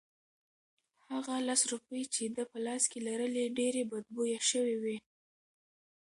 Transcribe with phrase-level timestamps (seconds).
[1.09, 4.97] هغه لس روپۍ چې ده په لاس کې لرلې ډېرې بدبویه شوې وې.